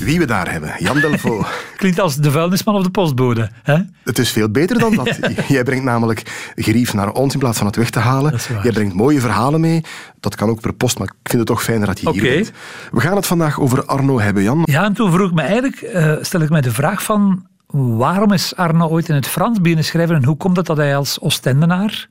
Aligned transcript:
Wie 0.00 0.18
we 0.18 0.24
daar 0.24 0.50
hebben, 0.52 0.74
Jan 0.78 1.00
Delvaux. 1.00 1.48
Klinkt 1.76 2.00
als 2.00 2.16
de 2.16 2.30
vuilnisman 2.30 2.74
of 2.74 2.82
de 2.82 2.90
postbode. 2.90 3.50
Hè? 3.62 3.76
Het 4.04 4.18
is 4.18 4.30
veel 4.30 4.50
beter 4.50 4.78
dan 4.78 4.94
dat. 4.94 5.18
Jij 5.48 5.62
brengt 5.62 5.84
namelijk 5.84 6.50
gerief 6.54 6.94
naar 6.94 7.12
ons 7.12 7.32
in 7.32 7.38
plaats 7.38 7.58
van 7.58 7.66
het 7.66 7.76
weg 7.76 7.90
te 7.90 7.98
halen. 7.98 8.38
Jij 8.62 8.72
brengt 8.72 8.94
mooie 8.94 9.20
verhalen 9.20 9.60
mee. 9.60 9.84
Dat 10.20 10.34
kan 10.34 10.48
ook 10.48 10.60
per 10.60 10.72
post, 10.72 10.98
maar 10.98 11.06
ik 11.06 11.14
vind 11.22 11.38
het 11.38 11.46
toch 11.46 11.62
fijner 11.62 11.86
dat 11.86 12.00
je 12.00 12.10
hier 12.10 12.22
bent. 12.22 12.52
We 12.92 13.00
gaan 13.00 13.16
het 13.16 13.26
vandaag 13.26 13.60
over 13.60 13.84
Arno 13.84 14.20
hebben, 14.20 14.42
Jan. 14.42 14.62
Ja, 14.64 14.84
en 14.84 14.92
toen 14.92 15.12
vroeg 15.12 15.28
ik 15.28 15.34
me 15.34 15.42
eigenlijk, 15.42 15.82
uh, 15.82 16.16
stel 16.20 16.40
ik 16.40 16.50
mij 16.50 16.60
de 16.60 16.72
vraag 16.72 17.02
van 17.02 17.46
waarom 17.72 18.32
is 18.32 18.56
Arno 18.56 18.88
ooit 18.88 19.08
in 19.08 19.14
het 19.14 19.26
Frans 19.26 19.60
beginnen 19.60 19.84
schrijven 19.84 20.16
en 20.16 20.24
hoe 20.24 20.36
komt 20.36 20.56
het 20.56 20.66
dat 20.66 20.76
hij 20.76 20.96
als 20.96 21.20
Oostendenaar 21.20 22.08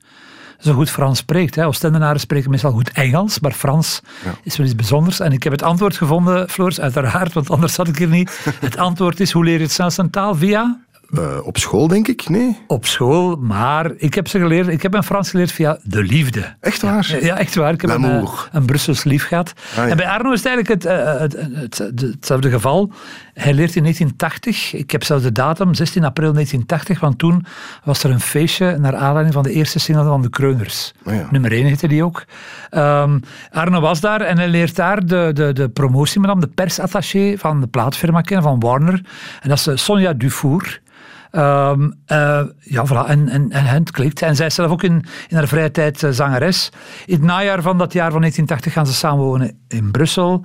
zo 0.60 0.72
goed 0.72 0.90
Frans 0.90 1.18
spreekt. 1.18 1.54
Hè. 1.54 1.66
Oostendenaren 1.66 2.20
spreken 2.20 2.50
meestal 2.50 2.72
goed 2.72 2.90
Engels, 2.90 3.40
maar 3.40 3.52
Frans 3.52 4.00
is 4.42 4.56
wel 4.56 4.66
iets 4.66 4.74
bijzonders. 4.74 5.20
En 5.20 5.32
ik 5.32 5.42
heb 5.42 5.52
het 5.52 5.62
antwoord 5.62 5.96
gevonden, 5.96 6.48
Floors, 6.48 6.80
uiteraard, 6.80 7.32
want 7.32 7.50
anders 7.50 7.76
had 7.76 7.88
ik 7.88 7.96
hier 7.96 8.08
niet. 8.08 8.40
Het 8.60 8.76
antwoord 8.76 9.20
is, 9.20 9.30
hoe 9.30 9.44
leer 9.44 9.56
je 9.56 9.62
het 9.62 9.72
snelst 9.72 9.98
een 9.98 10.10
taal? 10.10 10.34
Via? 10.34 10.80
Uh, 11.18 11.46
op 11.46 11.58
school, 11.58 11.88
denk 11.88 12.08
ik? 12.08 12.28
Nee. 12.28 12.58
Op 12.66 12.86
school, 12.86 13.36
maar 13.36 13.90
ik 13.96 14.14
heb 14.14 14.28
ze 14.28 14.38
geleerd. 14.38 14.68
Ik 14.68 14.82
heb 14.82 14.92
mijn 14.92 15.04
Frans 15.04 15.30
geleerd 15.30 15.52
via 15.52 15.78
de 15.82 16.02
liefde. 16.02 16.54
Echt 16.60 16.82
waar? 16.82 17.06
Ja, 17.10 17.26
ja 17.26 17.38
echt 17.38 17.54
waar. 17.54 17.72
Ik 17.72 17.80
heb 17.80 17.90
een, 17.90 18.04
uh, 18.04 18.32
een 18.52 18.64
Brussels 18.64 19.04
lief 19.04 19.26
gehad. 19.26 19.52
Ah, 19.76 19.90
en 19.90 19.96
bij 19.96 20.08
Arno 20.08 20.32
is 20.32 20.42
het 20.42 20.46
eigenlijk 20.46 20.82
het, 20.82 20.92
uh, 20.92 21.18
het, 21.18 21.78
het, 21.78 22.00
hetzelfde 22.00 22.50
geval. 22.50 22.92
Hij 23.34 23.54
leert 23.54 23.76
in 23.76 23.82
1980. 23.82 24.74
Ik 24.74 24.90
heb 24.90 25.04
zelfs 25.04 25.22
de 25.22 25.32
datum, 25.32 25.74
16 25.74 26.04
april 26.04 26.32
1980, 26.32 27.00
want 27.00 27.18
toen 27.18 27.46
was 27.84 28.04
er 28.04 28.10
een 28.10 28.20
feestje 28.20 28.78
naar 28.78 28.96
aanleiding 28.96 29.34
van 29.34 29.42
de 29.42 29.52
eerste 29.52 29.78
single 29.78 30.04
van 30.04 30.22
de 30.22 30.30
Kreuners. 30.30 30.92
Oh 31.04 31.14
ja. 31.14 31.28
Nummer 31.30 31.52
1 31.52 31.66
heette 31.66 31.88
die 31.88 32.04
ook. 32.04 32.24
Um, 32.70 33.22
Arno 33.50 33.80
was 33.80 34.00
daar 34.00 34.20
en 34.20 34.38
hij 34.38 34.48
leert 34.48 34.76
daar 34.76 35.06
de, 35.06 35.30
de, 35.34 35.52
de 35.52 35.68
promotie, 35.68 36.38
de 36.38 36.50
persattaché 36.54 37.34
van 37.38 37.60
de 37.60 37.66
plaatfirma 37.66 38.20
kennen, 38.20 38.44
van 38.44 38.60
Warner. 38.60 39.02
En 39.40 39.48
dat 39.48 39.66
is 39.66 39.84
Sonja 39.84 40.12
Dufour. 40.12 40.80
Um, 41.32 41.94
uh, 42.06 42.42
ja, 42.58 42.86
voilà. 42.86 43.08
En, 43.08 43.28
en, 43.28 43.50
en 43.50 43.64
het 43.64 43.90
klikt. 43.90 44.22
En 44.22 44.36
zij 44.36 44.46
is 44.46 44.54
zelf 44.54 44.70
ook 44.70 44.82
in, 44.82 45.04
in 45.28 45.36
haar 45.36 45.48
vrije 45.48 45.70
tijd 45.70 46.02
uh, 46.02 46.10
zangeres. 46.10 46.70
In 47.06 47.14
het 47.14 47.22
najaar 47.22 47.62
van 47.62 47.78
dat 47.78 47.92
jaar 47.92 48.10
van 48.10 48.20
1980 48.20 48.72
gaan 48.72 48.86
ze 48.86 48.92
samenwonen 48.92 49.58
in 49.68 49.90
Brussel. 49.90 50.44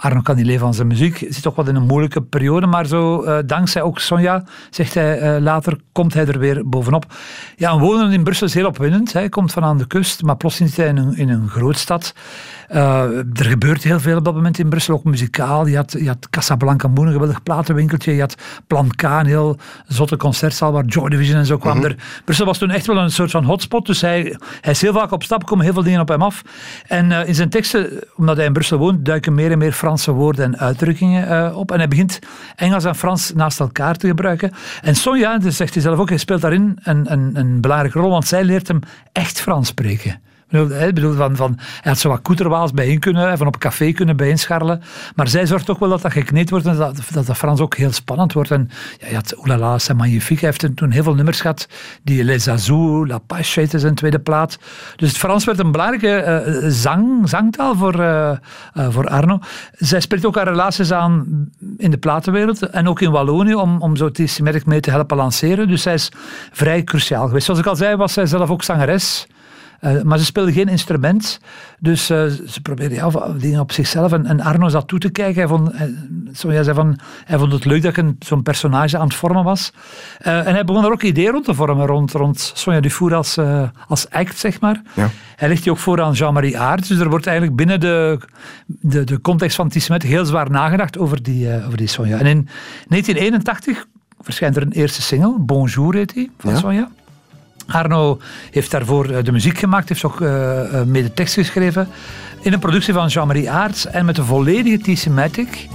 Arno 0.00 0.20
kan 0.20 0.36
niet 0.36 0.46
leven 0.46 0.60
van 0.60 0.74
zijn 0.74 0.86
muziek. 0.86 1.16
Zit 1.18 1.42
toch 1.42 1.54
wat 1.54 1.68
in 1.68 1.74
een 1.74 1.86
moeilijke 1.86 2.22
periode. 2.22 2.66
Maar 2.66 2.86
zo, 2.86 3.24
uh, 3.24 3.38
dankzij 3.46 3.82
ook 3.82 3.98
Sonja, 3.98 4.44
zegt 4.70 4.94
hij 4.94 5.36
uh, 5.36 5.42
later, 5.42 5.76
komt 5.92 6.14
hij 6.14 6.26
er 6.26 6.38
weer 6.38 6.68
bovenop. 6.68 7.04
Ja, 7.56 7.78
wonen 7.78 8.12
in 8.12 8.22
Brussel 8.24 8.46
is 8.46 8.54
heel 8.54 8.66
opwindend. 8.66 9.12
Hij 9.12 9.28
komt 9.28 9.52
van 9.52 9.64
aan 9.64 9.78
de 9.78 9.86
kust, 9.86 10.22
maar 10.22 10.36
plots 10.36 10.56
zit 10.56 10.76
hij 10.76 10.86
in 10.86 10.96
een, 10.96 11.16
in 11.16 11.28
een 11.28 11.48
grootstad. 11.48 12.14
Uh, 12.70 13.02
er 13.16 13.44
gebeurt 13.44 13.82
heel 13.82 14.00
veel 14.00 14.16
op 14.16 14.24
dat 14.24 14.34
moment 14.34 14.58
in 14.58 14.68
Brussel, 14.68 14.94
ook 14.94 15.04
muzikaal. 15.04 15.66
Je 15.66 15.76
had, 15.76 15.92
je 15.92 16.06
had 16.06 16.30
Casablanca 16.30 16.88
Moon, 16.88 17.06
een 17.06 17.12
geweldig 17.12 17.42
platenwinkeltje. 17.42 18.14
Je 18.14 18.20
had 18.20 18.34
Plan 18.66 18.90
K, 18.90 19.02
een 19.02 19.26
heel 19.26 19.56
zotte 19.86 20.16
concertzaal 20.16 20.72
waar 20.72 20.84
Joy 20.84 21.08
Division 21.08 21.38
en 21.38 21.46
zo 21.46 21.58
kwam 21.58 21.76
mm 21.76 21.82
-hmm. 21.82 21.90
er. 21.90 21.96
Brussel 22.24 22.46
was 22.46 22.58
toen 22.58 22.70
echt 22.70 22.86
wel 22.86 22.96
een 22.96 23.10
soort 23.10 23.30
van 23.30 23.44
hotspot. 23.44 23.86
Dus 23.86 24.00
hij, 24.00 24.36
hij 24.60 24.72
is 24.72 24.80
heel 24.80 24.92
vaak 24.92 25.12
op 25.12 25.22
stap, 25.22 25.46
komen 25.46 25.64
heel 25.64 25.74
veel 25.74 25.82
dingen 25.82 26.00
op 26.00 26.08
hem 26.08 26.22
af. 26.22 26.42
En 26.86 27.12
in 27.12 27.34
zijn 27.34 27.48
teksten, 27.48 28.04
omdat 28.16 28.36
hij 28.36 28.46
in 28.46 28.52
Brussel 28.52 28.78
woont, 28.78 29.04
duiken 29.04 29.34
meer 29.34 29.50
en 29.50 29.58
meer 29.58 29.72
Franse 29.88 30.12
woorden 30.12 30.44
en 30.44 30.58
uitdrukkingen 30.58 31.28
uh, 31.28 31.56
op. 31.56 31.72
En 31.72 31.78
hij 31.78 31.88
begint 31.88 32.18
Engels 32.56 32.84
en 32.84 32.94
Frans 32.94 33.32
naast 33.34 33.60
elkaar 33.60 33.96
te 33.96 34.06
gebruiken. 34.06 34.52
En 34.82 34.94
Sonja, 34.94 35.38
dat 35.38 35.52
zegt 35.52 35.74
hij 35.74 35.82
zelf 35.82 35.98
ook, 35.98 36.08
hij 36.08 36.18
speelt 36.18 36.40
daarin 36.40 36.78
een, 36.82 37.36
een 37.38 37.60
belangrijke 37.60 37.98
rol, 37.98 38.10
want 38.10 38.26
zij 38.26 38.44
leert 38.44 38.68
hem 38.68 38.80
echt 39.12 39.40
Frans 39.40 39.68
spreken. 39.68 40.20
Ik 40.50 40.94
bedoel, 40.94 41.12
van, 41.12 41.36
van, 41.36 41.54
hij 41.58 41.92
had 41.92 41.98
zo 41.98 42.08
wat 42.08 42.22
koeterwaals 42.22 42.72
bijeen 42.72 42.98
kunnen, 42.98 43.38
van 43.38 43.46
op 43.46 43.58
café 43.58 43.92
kunnen 43.92 44.16
bijeenscharrelen. 44.16 44.82
Maar 45.14 45.28
zij 45.28 45.46
zorgt 45.46 45.70
ook 45.70 45.78
wel 45.78 45.88
dat 45.88 46.02
dat 46.02 46.12
gekneed 46.12 46.50
wordt 46.50 46.66
en 46.66 46.76
dat 46.76 47.00
dat, 47.12 47.36
Frans 47.36 47.60
ook 47.60 47.76
heel 47.76 47.92
spannend 47.92 48.32
wordt. 48.32 48.50
En 48.50 48.70
ja, 48.98 49.08
je 49.08 49.14
had 49.14 49.36
Oulala, 49.36 49.78
c'est 49.78 49.98
magnifique. 49.98 50.46
Hij 50.46 50.54
heeft 50.58 50.76
toen 50.76 50.90
heel 50.90 51.02
veel 51.02 51.14
nummers 51.14 51.40
gehad. 51.40 51.68
Die 52.02 52.24
Les 52.24 52.48
Azous, 52.48 53.08
La 53.08 53.18
Pache 53.18 53.60
heette 53.60 53.78
zijn 53.78 53.94
tweede 53.94 54.18
plaat. 54.18 54.58
Dus 54.96 55.08
het 55.08 55.18
Frans 55.18 55.44
werd 55.44 55.58
een 55.58 55.72
belangrijke 55.72 56.44
uh, 56.46 56.68
zang, 56.70 57.28
zangtaal 57.28 57.76
voor, 57.76 58.00
uh, 58.00 58.30
uh, 58.74 58.86
voor 58.90 59.08
Arno. 59.08 59.38
Zij 59.72 60.00
spreekt 60.00 60.26
ook 60.26 60.36
haar 60.36 60.48
relaties 60.48 60.92
aan 60.92 61.26
in 61.76 61.90
de 61.90 61.98
platenwereld 61.98 62.70
en 62.70 62.88
ook 62.88 63.00
in 63.00 63.10
Wallonië 63.10 63.54
om, 63.54 63.80
om 63.80 63.96
zo 63.96 64.10
merk 64.42 64.66
mee 64.66 64.80
te 64.80 64.90
helpen 64.90 65.16
lanceren. 65.16 65.68
Dus 65.68 65.82
zij 65.82 65.94
is 65.94 66.12
vrij 66.52 66.84
cruciaal 66.84 67.26
geweest. 67.26 67.44
Zoals 67.44 67.60
ik 67.60 67.66
al 67.66 67.76
zei, 67.76 67.96
was 67.96 68.12
zij 68.12 68.26
zelf 68.26 68.50
ook 68.50 68.62
zangeres. 68.62 69.26
Uh, 69.80 70.02
maar 70.02 70.18
ze 70.18 70.24
speelde 70.24 70.52
geen 70.52 70.68
instrument, 70.68 71.40
dus 71.78 72.10
uh, 72.10 72.24
ze 72.46 72.60
probeerde 72.62 72.94
ja, 72.94 73.10
dingen 73.38 73.60
op 73.60 73.72
zichzelf. 73.72 74.12
En, 74.12 74.26
en, 74.26 74.40
Arno 74.40 74.68
zat 74.68 74.88
toe 74.88 74.98
te 74.98 75.10
kijken. 75.10 75.34
Hij 75.34 75.48
vond, 75.48 75.72
hij, 75.72 75.94
zo, 76.34 76.50
zei 76.50 76.74
van, 76.74 76.98
hij 77.24 77.38
vond 77.38 77.52
het 77.52 77.64
leuk 77.64 77.82
dat 77.82 77.96
ik 77.96 78.04
zo'n 78.18 78.42
personage 78.42 78.98
aan 78.98 79.06
het 79.06 79.14
vormen 79.14 79.44
was. 79.44 79.72
Uh, 80.26 80.46
en 80.46 80.54
hij 80.54 80.64
begon 80.64 80.84
er 80.84 80.92
ook 80.92 81.02
ideeën 81.02 81.30
rond 81.30 81.44
te 81.44 81.54
vormen, 81.54 81.86
rond, 81.86 82.12
rond 82.12 82.52
Sonja 82.54 82.80
Dufour 82.80 83.14
als, 83.14 83.38
als 83.88 84.10
act, 84.10 84.38
zeg 84.38 84.60
maar. 84.60 84.82
Ja. 84.94 85.10
Hij 85.36 85.48
legt 85.48 85.62
die 85.62 85.72
ook 85.72 85.78
voor 85.78 86.02
aan 86.02 86.12
Jean-Marie 86.12 86.58
Aert. 86.58 86.88
Dus 86.88 86.98
er 86.98 87.10
wordt 87.10 87.26
eigenlijk 87.26 87.56
binnen 87.56 87.80
de, 87.80 88.18
de, 88.66 89.04
de 89.04 89.20
context 89.20 89.56
van 89.56 89.68
Tissemet 89.68 90.02
heel 90.02 90.24
zwaar 90.24 90.50
nagedacht 90.50 90.98
over 90.98 91.22
die, 91.22 91.64
over 91.64 91.76
die 91.76 91.86
Sonja. 91.86 92.18
En 92.18 92.26
in 92.26 92.48
1981 92.88 93.86
verschijnt 94.20 94.56
er 94.56 94.62
een 94.62 94.72
eerste 94.72 95.02
single, 95.02 95.34
Bonjour 95.38 95.94
heet 95.94 96.14
die, 96.14 96.30
van 96.38 96.52
ja. 96.52 96.58
Sonja. 96.58 96.88
Arno 97.68 98.18
heeft 98.50 98.70
daarvoor 98.70 99.24
de 99.24 99.32
muziek 99.32 99.58
gemaakt, 99.58 99.88
heeft 99.88 100.04
ook 100.04 100.20
uh, 100.20 100.82
mede 100.86 101.12
tekst 101.12 101.34
geschreven. 101.34 101.88
In 102.40 102.52
een 102.52 102.58
productie 102.58 102.94
van 102.94 103.06
Jean-Marie 103.06 103.50
Aarts 103.50 103.86
en 103.86 104.04
met 104.04 104.18
een 104.18 104.24
volledige 104.24 104.94
T-Matic 104.94 105.68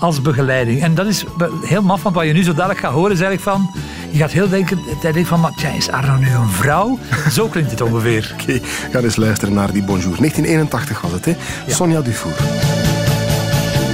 als 0.00 0.22
begeleiding. 0.22 0.82
En 0.82 0.94
dat 0.94 1.06
is 1.06 1.24
heel 1.64 1.82
maf, 1.82 2.02
want 2.02 2.14
wat 2.14 2.24
je 2.24 2.32
nu 2.32 2.42
zo 2.42 2.54
dadelijk 2.54 2.80
gaat 2.80 2.92
horen 2.92 3.12
is 3.12 3.20
eigenlijk 3.20 3.56
van... 3.56 3.70
Je 4.10 4.18
gaat 4.18 4.32
heel 4.32 4.48
denken, 4.48 4.78
denken 5.02 5.26
van, 5.26 5.40
maar 5.40 5.52
tja, 5.56 5.68
is 5.68 5.90
Arno 5.90 6.16
nu 6.16 6.30
een 6.30 6.48
vrouw? 6.48 6.98
Zo 7.30 7.48
klinkt 7.48 7.70
het 7.70 7.80
ongeveer. 7.80 8.30
Oké, 8.40 8.42
okay, 8.42 8.62
ga 8.92 9.00
eens 9.00 9.16
luisteren 9.16 9.54
naar 9.54 9.72
die 9.72 9.82
Bonjour. 9.82 10.16
1981 10.16 11.00
was 11.00 11.12
het, 11.12 11.24
hè? 11.24 11.30
Ja. 11.66 11.74
Sonja 11.74 12.00
Dufour. 12.00 12.34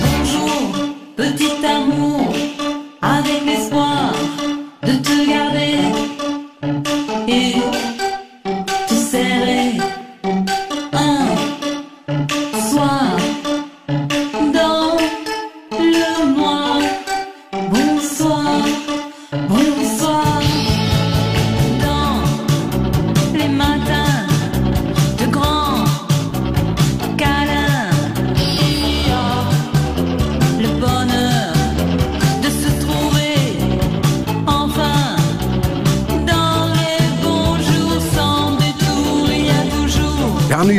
Bonjour, 0.00 0.88
petit 1.15 1.65
amour, 1.65 2.34
avec 2.99 3.69
you. 7.30 7.79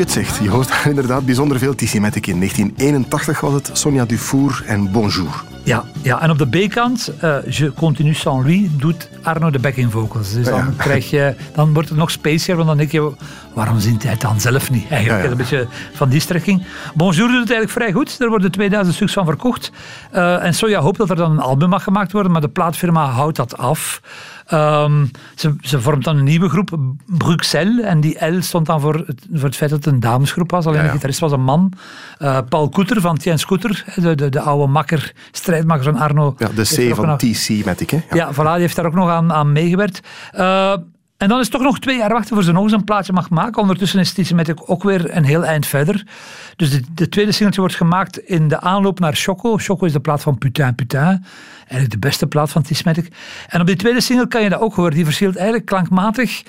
Je 0.01 0.50
hoort 0.50 0.68
daar 0.68 0.88
inderdaad 0.95 1.25
bijzonder 1.25 1.59
veel 1.59 1.75
Tissimatic 1.75 2.27
in. 2.27 2.38
1981 2.38 3.39
was 3.39 3.53
het 3.53 3.69
Sonja 3.74 4.06
Dufour 4.06 4.63
en 4.65 4.92
Bonjour. 4.92 5.50
Ja, 5.63 5.83
ja, 6.01 6.21
en 6.21 6.29
op 6.29 6.37
de 6.37 6.47
B-kant, 6.47 7.11
uh, 7.23 7.35
Je 7.49 7.73
continue 7.73 8.13
sans 8.13 8.45
lui, 8.45 8.71
doet 8.77 9.09
Arno 9.23 9.49
de 9.49 9.59
backing 9.59 9.91
vocals. 9.91 10.33
Dus 10.33 10.45
dan, 10.45 10.55
Ja. 10.57 10.73
krijg 10.77 11.09
je, 11.09 11.35
dan 11.53 11.73
wordt 11.73 11.89
het 11.89 11.97
nog 11.97 12.11
spacier, 12.11 12.55
want 12.55 12.67
dan 12.67 12.77
denk 12.77 12.91
je, 12.91 13.11
waarom 13.53 13.79
zingt 13.79 14.03
hij 14.03 14.11
het 14.11 14.21
dan 14.21 14.39
zelf 14.39 14.71
niet? 14.71 14.89
Eigenlijk 14.89 15.23
Ja, 15.23 15.31
een 15.31 15.37
beetje 15.37 15.67
van 15.93 16.09
die 16.09 16.19
strekking. 16.19 16.63
Bonjour 16.93 17.27
doet 17.29 17.39
het 17.39 17.51
eigenlijk 17.51 17.71
vrij 17.71 17.91
goed. 17.91 18.19
Er 18.19 18.29
worden 18.29 18.51
2000 18.51 18.95
stuks 18.95 19.13
van 19.13 19.25
verkocht. 19.25 19.71
Uh, 20.15 20.43
en 20.43 20.53
Soja 20.53 20.79
hoopt 20.79 20.97
dat 20.97 21.09
er 21.09 21.15
dan 21.15 21.31
een 21.31 21.39
album 21.39 21.69
mag 21.69 21.83
gemaakt 21.83 22.11
worden, 22.11 22.31
maar 22.31 22.41
de 22.41 22.49
plaatfirma 22.49 23.05
houdt 23.05 23.35
dat 23.37 23.57
af. 23.57 24.01
Ehm, 24.47 25.05
ze, 25.35 25.55
ze 25.61 25.81
vormt 25.81 26.03
dan 26.03 26.17
een 26.17 26.23
nieuwe 26.23 26.49
groep, 26.49 26.77
Bruxelles. 27.05 27.85
En 27.85 28.01
die 28.01 28.25
L 28.25 28.41
stond 28.41 28.65
dan 28.65 28.81
voor 28.81 28.93
het, 28.93 29.25
voor 29.33 29.43
het 29.47 29.55
feit 29.55 29.69
dat 29.69 29.85
het 29.85 29.93
een 29.93 29.99
damesgroep 29.99 30.51
was. 30.51 30.65
Alleen 30.65 30.83
de 30.83 30.89
gitarist 30.89 31.19
was 31.19 31.31
een 31.31 31.43
man. 31.43 31.73
Uh, 32.19 32.37
Paul 32.49 32.69
Koeter 32.69 33.01
van 33.01 33.17
Tien 33.17 33.39
Scooter, 33.39 33.83
de, 33.95 34.15
de, 34.15 34.29
de 34.29 34.39
oude 34.41 34.71
makker, 34.71 35.13
strijdmakker 35.51 35.92
van 35.94 36.01
Arno. 36.01 36.36
Ja, 36.38 36.48
de 36.56 36.89
C 36.92 36.95
van 36.95 37.07
nog- 37.07 37.18
TC-Matic, 37.19 37.89
hè? 37.89 38.00
ja, 38.12 38.33
voilà, 38.33 38.36
die 38.53 38.62
heeft 38.62 38.75
daar 38.75 38.86
ook 38.86 38.94
nog 38.94 39.09
aan, 39.09 39.33
aan 39.33 39.51
meegewerkt. 39.51 40.00
Uh, 40.38 40.71
En 41.18 41.27
dan 41.27 41.39
is 41.39 41.44
het 41.44 41.51
toch 41.51 41.62
nog 41.62 41.80
twee 41.80 41.98
jaar 41.98 42.09
wachten 42.09 42.36
voor 42.36 42.44
ze 42.44 42.51
nog 42.51 42.63
eens 42.63 42.71
een 42.71 42.83
plaatje 42.83 43.13
mag 43.13 43.30
maken. 43.30 43.62
Ondertussen 43.62 44.00
is 44.00 44.13
Tissemet 44.13 44.68
ook 44.68 44.83
weer 44.83 45.15
een 45.15 45.24
heel 45.24 45.45
eind 45.45 45.65
verder. 45.65 46.07
Dus 46.56 46.71
de, 46.71 46.81
de 46.94 47.09
tweede 47.09 47.31
singeltje 47.31 47.62
wordt 47.62 47.75
gemaakt 47.75 48.18
in 48.18 48.48
de 48.48 48.59
aanloop 48.59 49.00
naar 49.00 49.13
Choco. 49.15 49.57
Choco 49.57 49.86
is 49.86 49.92
de 49.94 50.00
plaat 50.00 50.21
van 50.21 50.38
Putain 50.38 50.75
Putain. 50.75 51.25
Eigenlijk 51.59 51.92
de 51.92 52.00
beste 52.00 52.27
plaat 52.27 52.50
van 52.51 52.62
Tismetic. 52.62 53.07
En 53.48 53.62
op 53.62 53.68
die 53.68 53.75
tweede 53.75 54.01
single 54.01 54.27
kan 54.27 54.44
je 54.44 54.50
dat 54.50 54.59
ook 54.59 54.75
horen. 54.75 54.92
Die 54.94 55.06
verschilt 55.06 55.36
eigenlijk 55.36 55.65
klankmatig 55.65 56.44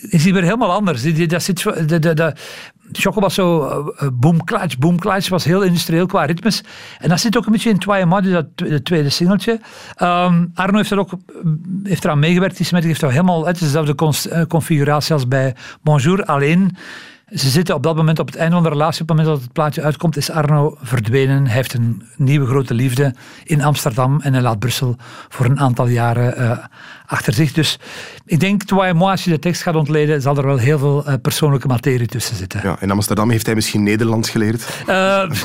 is 0.00 0.22
die 0.22 0.32
weer 0.32 0.42
helemaal 0.42 0.72
anders. 0.72 1.02
Die, 1.02 1.12
die, 1.12 1.26
dat 1.26 1.42
zit, 1.42 1.62
de, 1.62 1.98
de, 1.98 2.14
de, 2.14 2.34
Choco 2.92 3.20
was 3.20 3.34
zo 3.34 3.64
uh, 3.64 4.08
boomklatsch, 4.12 4.78
boomklatsch, 4.78 5.28
was 5.28 5.44
heel 5.44 5.62
industrieel 5.62 6.06
qua 6.06 6.24
ritmes. 6.24 6.62
En 6.98 7.08
dat 7.08 7.20
zit 7.20 7.36
ook 7.36 7.46
een 7.46 7.52
beetje 7.52 7.70
in 7.70 7.78
Twaye 7.78 8.20
dus 8.22 8.32
dat 8.32 8.46
het 8.56 8.84
tweede 8.84 9.08
singeltje. 9.08 9.60
Um, 10.02 10.50
Arno 10.54 10.76
heeft 10.76 10.90
er 10.90 10.98
ook 10.98 11.10
heeft 11.82 12.04
eraan 12.04 12.18
meegewerkt. 12.18 12.56
Die 12.56 12.80
heeft 12.82 13.02
er 13.02 13.10
helemaal, 13.10 13.46
het 13.46 13.58
dezelfde 13.58 13.94
configuratie 14.48 15.14
als 15.14 15.28
bij 15.28 15.54
Bonjour, 15.82 16.24
alleen 16.24 16.76
ze 17.30 17.48
zitten 17.48 17.74
op 17.74 17.82
dat 17.82 17.96
moment 17.96 18.18
op 18.18 18.26
het 18.26 18.36
einde 18.36 18.54
van 18.54 18.62
de 18.62 18.68
relatie. 18.68 19.02
Op 19.02 19.08
het 19.08 19.16
moment 19.16 19.36
dat 19.36 19.44
het 19.44 19.52
plaatje 19.52 19.82
uitkomt, 19.82 20.16
is 20.16 20.30
Arno 20.30 20.76
verdwenen. 20.82 21.46
Hij 21.46 21.54
heeft 21.54 21.74
een 21.74 22.02
nieuwe 22.16 22.46
grote 22.46 22.74
liefde 22.74 23.14
in 23.44 23.62
Amsterdam 23.62 24.20
en 24.20 24.32
hij 24.32 24.42
laat 24.42 24.58
Brussel 24.58 24.96
voor 25.28 25.46
een 25.46 25.60
aantal 25.60 25.86
jaren 25.86 26.40
uh, 26.40 26.58
achter 27.06 27.32
zich. 27.32 27.52
Dus 27.52 27.78
ik 28.24 28.40
denk, 28.40 28.62
terwijl 28.62 29.10
als 29.10 29.24
je 29.24 29.30
de 29.30 29.38
tekst 29.38 29.62
gaat 29.62 29.74
ontleden, 29.74 30.22
zal 30.22 30.36
er 30.36 30.46
wel 30.46 30.56
heel 30.56 30.78
veel 30.78 31.04
uh, 31.08 31.14
persoonlijke 31.22 31.66
materie 31.66 32.06
tussen 32.06 32.36
zitten. 32.36 32.60
Ja, 32.62 32.76
in 32.80 32.90
Amsterdam 32.90 33.30
heeft 33.30 33.46
hij 33.46 33.54
misschien 33.54 33.82
Nederlands 33.82 34.30
geleerd. 34.30 34.66
Uh, 34.80 34.86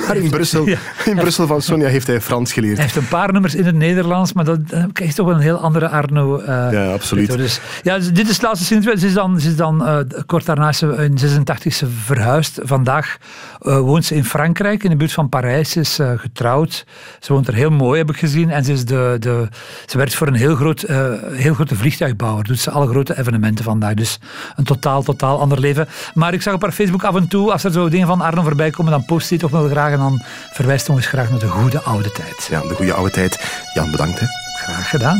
maar 0.07 0.15
in 0.15 0.29
Brussel, 0.29 0.67
ja. 0.67 0.77
in 1.05 1.15
Brussel 1.15 1.47
van 1.47 1.61
Sonja 1.61 1.87
heeft 1.87 2.07
hij 2.07 2.21
Frans 2.21 2.53
geleerd. 2.53 2.75
Hij 2.75 2.83
heeft 2.83 2.97
een 2.97 3.07
paar 3.07 3.31
nummers 3.31 3.55
in 3.55 3.65
het 3.65 3.75
Nederlands, 3.75 4.33
maar 4.33 4.45
dat 4.45 4.59
is 4.93 5.15
toch 5.15 5.25
wel 5.25 5.35
een 5.35 5.41
heel 5.41 5.57
andere 5.57 5.89
Arno. 5.89 6.41
ja, 6.45 6.93
absoluut. 6.93 7.37
Dus, 7.37 7.59
ja, 7.81 7.97
dit 7.97 8.27
is 8.27 8.33
het 8.33 8.41
laatste 8.41 8.65
sinds. 8.65 8.87
Ze 8.87 9.07
is 9.07 9.13
dan, 9.13 9.39
ze 9.39 9.49
is 9.49 9.55
dan 9.55 10.05
kort 10.25 10.45
daarna 10.45 10.71
in 10.97 11.17
86 11.17 11.72
is 11.73 11.79
ze 11.79 11.87
verhuisd. 12.05 12.59
Vandaag 12.63 13.17
uh, 13.61 13.79
woont 13.79 14.05
ze 14.05 14.15
in 14.15 14.25
Frankrijk, 14.25 14.83
in 14.83 14.89
de 14.89 14.95
buurt 14.95 15.11
van 15.11 15.29
Parijs. 15.29 15.69
Ze 15.69 15.79
is 15.79 15.99
uh, 15.99 16.11
getrouwd. 16.15 16.85
Ze 17.19 17.33
woont 17.33 17.47
er 17.47 17.53
heel 17.53 17.69
mooi, 17.69 17.99
heb 17.99 18.09
ik 18.09 18.17
gezien. 18.17 18.49
En 18.49 18.63
ze, 18.63 18.71
is 18.71 18.85
de, 18.85 19.15
de, 19.19 19.47
ze 19.85 19.97
werkt 19.97 20.15
voor 20.15 20.27
een 20.27 20.33
heel, 20.33 20.55
groot, 20.55 20.89
uh, 20.89 21.13
heel 21.31 21.53
grote 21.53 21.75
vliegtuigbouwer. 21.75 22.43
Doet 22.43 22.59
ze 22.59 22.71
alle 22.71 22.87
grote 22.87 23.19
evenementen 23.19 23.65
vandaag. 23.65 23.93
Dus 23.93 24.19
een 24.55 24.63
totaal, 24.63 25.03
totaal 25.03 25.39
ander 25.39 25.59
leven. 25.59 25.87
Maar 26.13 26.33
ik 26.33 26.41
zag 26.41 26.53
op 26.53 26.61
haar 26.61 26.71
Facebook 26.71 27.03
af 27.03 27.15
en 27.15 27.27
toe, 27.27 27.51
als 27.51 27.63
er 27.63 27.71
zo 27.71 27.89
dingen 27.89 28.07
van 28.07 28.21
Arno 28.21 28.41
voorbij 28.41 28.69
komen, 28.69 28.91
dan 28.91 29.05
post 29.05 29.29
hij 29.29 29.37
toch 29.37 29.51
wel 29.51 29.67
graag. 29.67 29.91
En 29.91 29.97
dan 29.97 30.21
verwijst 30.51 30.87
hij 30.87 30.95
ons 30.95 31.07
graag 31.07 31.29
naar 31.29 31.39
de 31.39 31.47
goede 31.47 31.81
oude 31.81 32.11
tijd. 32.11 32.47
Ja, 32.49 32.61
de 32.61 32.75
goede 32.75 32.93
oude 32.93 33.11
tijd. 33.11 33.61
Jan, 33.73 33.91
bedankt. 33.91 34.19
Hè. 34.19 34.25
Graag 34.63 34.89
gedaan. 34.89 35.19